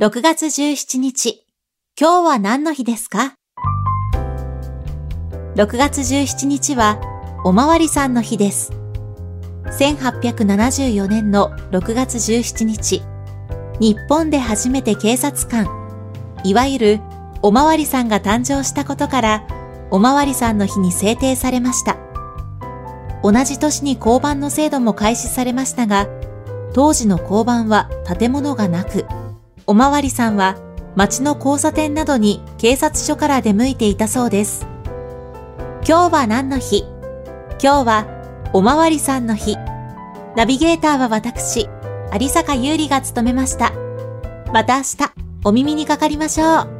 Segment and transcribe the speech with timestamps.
[0.00, 1.44] 6月17日、
[2.00, 3.34] 今日は何の日ですか
[5.56, 6.98] ?6 月17日は、
[7.44, 8.72] おまわりさんの日です。
[9.78, 13.02] 1874年の6月17日、
[13.78, 15.68] 日本で初めて警察官、
[16.44, 17.00] いわゆる
[17.42, 19.46] おまわりさんが誕生したことから、
[19.90, 21.98] おまわりさんの日に制定されました。
[23.22, 26.08] 同じ年に交番の制度も開始されましたが、
[26.72, 29.04] 当時の交番は建物がなく、
[29.70, 30.56] おまわりさんは
[30.96, 34.66] 町の交差点などに警察署から出向いていたそうです。
[35.86, 36.82] 今日は何の日？
[37.62, 39.56] 今日はおまわりさんの日。
[40.34, 41.68] ナビゲーターは私、
[42.12, 43.72] 有坂優里が務めました。
[44.52, 44.96] また明日、
[45.44, 46.79] お耳にかかりましょう。